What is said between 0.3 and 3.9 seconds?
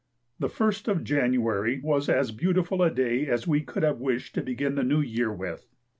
The 1st of January was as beautiful a day as we could